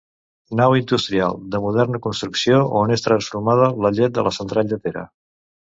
[0.59, 5.09] Nau industrial de moderna construcció on és transformada la llet de la central lletera.